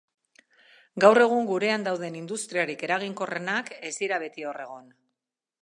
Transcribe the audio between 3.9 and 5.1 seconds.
ez dira beti hor egon.